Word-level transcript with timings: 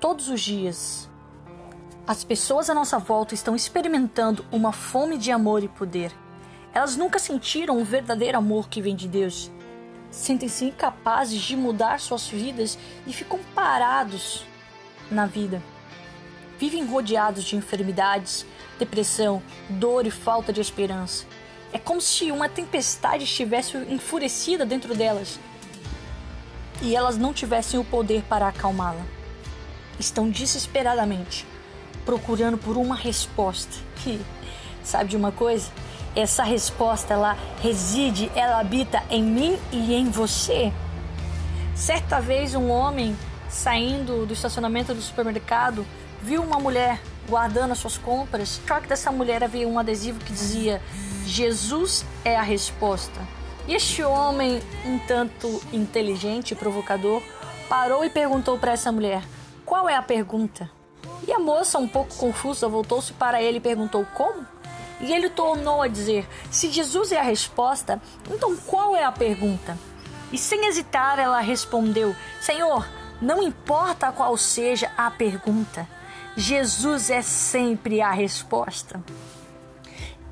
todos 0.00 0.28
os 0.28 0.40
dias. 0.40 1.08
As 2.06 2.22
pessoas 2.22 2.70
à 2.70 2.74
nossa 2.74 2.98
volta 2.98 3.34
estão 3.34 3.56
experimentando 3.56 4.44
uma 4.52 4.72
fome 4.72 5.18
de 5.18 5.30
amor 5.32 5.62
e 5.62 5.68
poder. 5.68 6.12
Elas 6.72 6.96
nunca 6.96 7.18
sentiram 7.18 7.80
o 7.80 7.84
verdadeiro 7.84 8.38
amor 8.38 8.68
que 8.68 8.82
vem 8.82 8.94
de 8.94 9.08
Deus. 9.08 9.50
Sentem-se 10.10 10.66
incapazes 10.66 11.40
de 11.40 11.56
mudar 11.56 11.98
suas 11.98 12.28
vidas 12.28 12.78
e 13.06 13.12
ficam 13.12 13.40
parados 13.54 14.44
na 15.10 15.26
vida. 15.26 15.62
Vivem 16.58 16.86
rodeados 16.86 17.44
de 17.44 17.56
enfermidades, 17.56 18.46
depressão, 18.78 19.42
dor 19.68 20.06
e 20.06 20.10
falta 20.10 20.52
de 20.52 20.60
esperança. 20.60 21.26
É 21.72 21.78
como 21.78 22.00
se 22.00 22.30
uma 22.30 22.48
tempestade 22.48 23.24
estivesse 23.24 23.76
enfurecida 23.76 24.64
dentro 24.64 24.94
delas 24.94 25.38
e 26.82 26.94
elas 26.94 27.16
não 27.16 27.32
tivessem 27.32 27.80
o 27.80 27.84
poder 27.84 28.22
para 28.22 28.48
acalmá-la. 28.48 29.04
Estão 29.98 30.28
desesperadamente 30.28 31.46
procurando 32.04 32.56
por 32.56 32.76
uma 32.76 32.94
resposta. 32.94 33.72
Que 33.96 34.20
sabe 34.82 35.10
de 35.10 35.16
uma 35.16 35.32
coisa? 35.32 35.70
Essa 36.14 36.44
resposta 36.44 37.12
ela 37.12 37.36
reside, 37.60 38.30
ela 38.34 38.60
habita 38.60 39.02
em 39.10 39.22
mim 39.22 39.58
e 39.72 39.94
em 39.94 40.08
você. 40.08 40.72
Certa 41.74 42.20
vez 42.20 42.54
um 42.54 42.70
homem 42.70 43.16
saindo 43.48 44.24
do 44.24 44.32
estacionamento 44.32 44.94
do 44.94 45.02
supermercado 45.02 45.86
viu 46.22 46.42
uma 46.42 46.58
mulher 46.58 47.00
guardando 47.28 47.72
as 47.72 47.78
suas 47.78 47.98
compras. 47.98 48.60
Só 48.66 48.80
que 48.80 48.88
dessa 48.88 49.12
mulher 49.12 49.44
havia 49.44 49.68
um 49.68 49.78
adesivo 49.78 50.18
que 50.20 50.32
dizia: 50.32 50.80
Jesus 51.26 52.04
é 52.24 52.36
a 52.36 52.42
resposta. 52.42 53.20
E 53.68 53.74
este 53.74 54.02
homem, 54.02 54.60
um 54.84 54.98
tanto 55.00 55.60
inteligente 55.72 56.52
e 56.52 56.54
provocador, 56.54 57.22
parou 57.68 58.04
e 58.04 58.10
perguntou 58.10 58.58
para 58.58 58.72
essa 58.72 58.90
mulher: 58.92 59.22
Qual 59.66 59.88
é 59.88 59.96
a 59.96 60.02
pergunta? 60.02 60.70
E 61.26 61.32
a 61.32 61.40
moça, 61.40 61.76
um 61.78 61.88
pouco 61.88 62.14
confusa, 62.14 62.68
voltou-se 62.68 63.12
para 63.12 63.42
ele 63.42 63.58
e 63.58 63.60
perguntou: 63.60 64.06
Como? 64.14 64.46
E 65.00 65.12
ele 65.12 65.28
tornou 65.28 65.82
a 65.82 65.88
dizer: 65.88 66.24
Se 66.52 66.70
Jesus 66.70 67.10
é 67.10 67.18
a 67.18 67.22
resposta, 67.22 68.00
então 68.30 68.56
qual 68.58 68.94
é 68.94 69.02
a 69.02 69.10
pergunta? 69.10 69.76
E 70.32 70.38
sem 70.38 70.66
hesitar, 70.66 71.18
ela 71.18 71.40
respondeu: 71.40 72.14
Senhor, 72.40 72.88
não 73.20 73.42
importa 73.42 74.12
qual 74.12 74.36
seja 74.36 74.90
a 74.96 75.10
pergunta, 75.10 75.88
Jesus 76.36 77.10
é 77.10 77.20
sempre 77.20 78.00
a 78.00 78.12
resposta. 78.12 79.02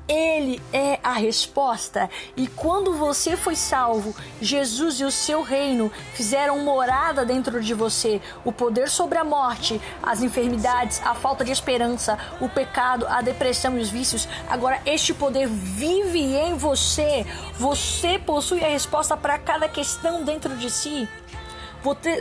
Ele 0.07 0.61
é 0.71 0.99
a 1.03 1.13
resposta. 1.13 2.09
E 2.37 2.47
quando 2.47 2.93
você 2.93 3.35
foi 3.35 3.55
salvo, 3.55 4.15
Jesus 4.39 4.99
e 4.99 5.03
o 5.03 5.11
seu 5.11 5.41
reino 5.41 5.91
fizeram 6.13 6.59
morada 6.59 7.25
dentro 7.25 7.59
de 7.59 7.73
você. 7.73 8.21
O 8.43 8.51
poder 8.51 8.87
sobre 8.87 9.17
a 9.17 9.23
morte, 9.23 9.81
as 10.03 10.21
enfermidades, 10.21 11.01
a 11.03 11.15
falta 11.15 11.43
de 11.43 11.51
esperança, 11.51 12.19
o 12.39 12.47
pecado, 12.47 13.07
a 13.07 13.21
depressão 13.21 13.77
e 13.77 13.81
os 13.81 13.89
vícios. 13.89 14.27
Agora, 14.47 14.79
este 14.85 15.11
poder 15.13 15.47
vive 15.47 16.35
em 16.35 16.55
você. 16.55 17.25
Você 17.55 18.19
possui 18.19 18.63
a 18.63 18.69
resposta 18.69 19.17
para 19.17 19.39
cada 19.39 19.67
questão 19.67 20.23
dentro 20.23 20.55
de 20.55 20.69
si. 20.69 21.09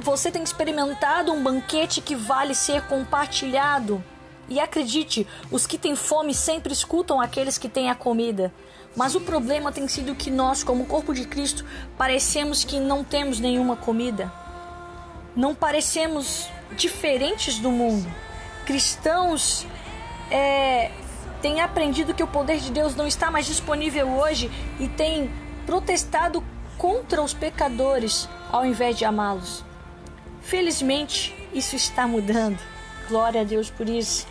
Você 0.03 0.31
tem 0.31 0.43
experimentado 0.43 1.33
um 1.33 1.43
banquete 1.43 2.01
que 2.01 2.15
vale 2.15 2.55
ser 2.55 2.83
compartilhado. 2.83 4.03
E 4.49 4.61
acredite, 4.61 5.27
os 5.51 5.67
que 5.67 5.79
têm 5.79 5.97
fome 5.97 6.35
sempre 6.35 6.73
escutam 6.73 7.21
aqueles 7.21 7.59
que 7.59 7.69
têm 7.69 7.91
a 7.91 7.95
comida. 7.95 8.53
Mas 8.97 9.15
o 9.15 9.21
problema 9.21 9.73
tem 9.73 9.89
sido 9.89 10.15
que 10.15 10.31
nós, 10.31 10.63
como 10.63 10.87
corpo 10.87 11.13
de 11.13 11.27
Cristo, 11.27 11.65
parecemos 11.99 12.65
que 12.65 12.79
não 12.79 13.03
temos 13.03 13.41
nenhuma 13.41 13.77
comida. 13.77 14.33
Não 15.35 15.55
parecemos 15.55 16.49
diferentes 16.77 17.59
do 17.59 17.71
mundo. 17.71 18.09
Cristãos 18.65 19.67
é, 20.31 20.93
têm 21.43 21.61
aprendido 21.61 22.15
que 22.15 22.23
o 22.23 22.27
poder 22.27 22.59
de 22.59 22.71
Deus 22.71 22.95
não 22.95 23.07
está 23.07 23.31
mais 23.31 23.47
disponível 23.47 24.09
hoje 24.13 24.51
e 24.79 24.89
têm 24.89 25.31
protestado 25.67 26.45
contra 26.79 27.23
os 27.23 27.35
pecadores 27.35 28.29
ao 28.51 28.65
invés 28.65 28.97
de 28.97 29.05
amá-los. 29.05 29.65
Felizmente, 30.41 31.35
isso 31.53 31.75
está 31.75 32.07
mudando. 32.07 32.74
Glória 33.09 33.43
a 33.43 33.45
Deus 33.45 33.71
por 33.71 33.89
isso. 33.89 34.27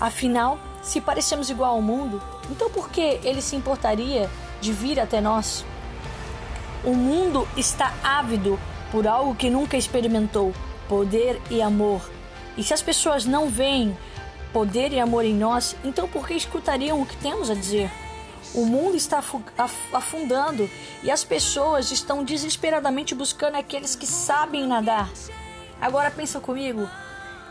Afinal, 0.00 0.58
se 0.82 1.00
parecemos 1.00 1.48
igual 1.48 1.74
ao 1.74 1.82
mundo, 1.82 2.22
então 2.50 2.70
por 2.70 2.90
que 2.90 3.18
ele 3.24 3.40
se 3.40 3.56
importaria 3.56 4.30
de 4.60 4.72
vir 4.72 5.00
até 5.00 5.20
nós? 5.20 5.64
O 6.84 6.94
mundo 6.94 7.48
está 7.56 7.92
ávido 8.02 8.58
por 8.92 9.06
algo 9.06 9.34
que 9.34 9.50
nunca 9.50 9.76
experimentou: 9.76 10.52
poder 10.88 11.40
e 11.50 11.62
amor. 11.62 12.00
E 12.56 12.62
se 12.62 12.72
as 12.72 12.82
pessoas 12.82 13.24
não 13.24 13.48
veem 13.48 13.96
poder 14.52 14.92
e 14.92 15.00
amor 15.00 15.24
em 15.24 15.34
nós, 15.34 15.76
então 15.84 16.08
por 16.08 16.26
que 16.26 16.34
escutariam 16.34 17.00
o 17.00 17.06
que 17.06 17.16
temos 17.16 17.50
a 17.50 17.54
dizer? 17.54 17.90
O 18.54 18.64
mundo 18.64 18.96
está 18.96 19.22
afundando 19.92 20.70
e 21.02 21.10
as 21.10 21.24
pessoas 21.24 21.90
estão 21.90 22.24
desesperadamente 22.24 23.14
buscando 23.14 23.56
aqueles 23.56 23.94
que 23.94 24.06
sabem 24.06 24.66
nadar. 24.66 25.10
Agora 25.80 26.10
pensa 26.10 26.40
comigo, 26.40 26.88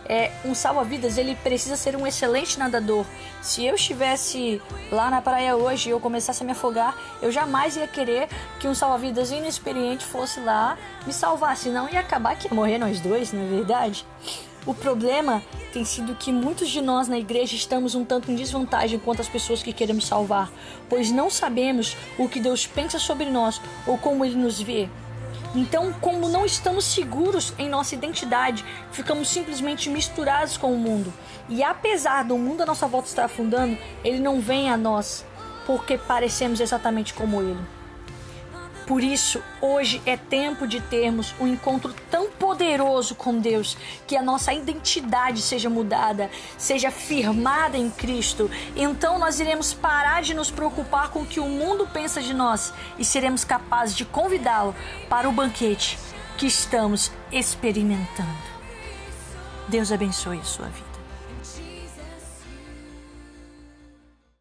é, 0.07 0.31
um 0.43 0.53
salva-vidas 0.53 1.17
ele 1.17 1.35
precisa 1.35 1.75
ser 1.75 1.95
um 1.95 2.05
excelente 2.05 2.57
nadador. 2.59 3.05
Se 3.41 3.65
eu 3.65 3.75
estivesse 3.75 4.61
lá 4.91 5.09
na 5.09 5.21
praia 5.21 5.55
hoje 5.55 5.89
e 5.89 5.91
eu 5.91 5.99
começasse 5.99 6.43
a 6.43 6.45
me 6.45 6.51
afogar, 6.51 6.95
eu 7.21 7.31
jamais 7.31 7.75
ia 7.75 7.87
querer 7.87 8.27
que 8.59 8.67
um 8.67 8.75
salva-vidas 8.75 9.31
inexperiente 9.31 10.05
fosse 10.05 10.39
lá 10.39 10.77
me 11.05 11.13
salvar, 11.13 11.57
senão 11.57 11.89
ia 11.89 11.99
acabar 11.99 12.35
que 12.35 12.47
ia 12.47 12.53
morrer 12.53 12.77
nós 12.77 12.99
dois, 12.99 13.31
não 13.31 13.43
é 13.43 13.47
verdade? 13.47 14.05
O 14.65 14.73
problema 14.73 15.43
tem 15.71 15.85
sido 15.85 16.15
que 16.15 16.31
muitos 16.31 16.69
de 16.69 16.81
nós 16.81 17.07
na 17.07 17.19
igreja 17.19 17.55
estamos 17.55 17.93
um 17.93 18.03
tanto 18.03 18.31
em 18.31 18.35
desvantagem 18.35 18.97
quanto 18.97 19.21
às 19.21 19.29
pessoas 19.29 19.61
que 19.61 19.71
queremos 19.71 20.07
salvar, 20.07 20.51
pois 20.89 21.11
não 21.11 21.29
sabemos 21.29 21.95
o 22.17 22.27
que 22.27 22.39
Deus 22.39 22.65
pensa 22.65 22.97
sobre 22.97 23.29
nós 23.29 23.61
ou 23.85 23.95
como 23.95 24.25
Ele 24.25 24.35
nos 24.35 24.59
vê. 24.59 24.89
Então, 25.55 25.93
como 26.01 26.27
não 26.27 26.45
estamos 26.45 26.83
seguros 26.83 27.53
em 27.57 27.69
nossa 27.69 27.95
identidade, 27.95 28.65
ficamos 28.91 29.29
simplesmente 29.29 29.89
misturados 29.89 30.57
com 30.57 30.73
o 30.73 30.77
mundo. 30.77 31.13
E 31.47 31.63
apesar 31.63 32.23
do 32.25 32.37
mundo 32.37 32.63
à 32.63 32.65
nossa 32.65 32.85
volta 32.87 33.07
estar 33.07 33.23
afundando, 33.23 33.77
ele 34.03 34.19
não 34.19 34.41
vem 34.41 34.69
a 34.69 34.75
nós, 34.75 35.25
porque 35.65 35.97
parecemos 35.97 36.59
exatamente 36.59 37.13
como 37.13 37.41
ele. 37.41 37.84
Por 38.85 39.03
isso, 39.03 39.41
hoje 39.59 39.99
é 40.05 40.15
tempo 40.15 40.67
de 40.67 40.79
termos 40.79 41.33
um 41.39 41.47
encontro 41.47 41.93
tão 42.11 42.29
poderoso 42.29 43.15
com 43.15 43.39
Deus 43.39 43.75
que 44.05 44.15
a 44.15 44.21
nossa 44.21 44.53
identidade 44.53 45.41
seja 45.41 45.69
mudada, 45.69 46.29
seja 46.55 46.91
firmada 46.91 47.77
em 47.77 47.89
Cristo. 47.89 48.49
Então 48.75 49.17
nós 49.17 49.39
iremos 49.39 49.73
parar 49.73 50.21
de 50.21 50.35
nos 50.35 50.51
preocupar 50.51 51.09
com 51.09 51.21
o 51.21 51.25
que 51.25 51.39
o 51.39 51.47
mundo 51.47 51.87
pensa 51.91 52.21
de 52.21 52.33
nós 52.33 52.71
e 52.99 53.03
seremos 53.03 53.43
capazes 53.43 53.95
de 53.95 54.05
convidá-lo 54.05 54.75
para 55.09 55.27
o 55.27 55.31
banquete 55.31 55.97
que 56.37 56.45
estamos 56.45 57.11
experimentando. 57.31 58.55
Deus 59.67 59.91
abençoe 59.91 60.37
a 60.37 60.43
sua 60.43 60.67
vida. 60.67 60.94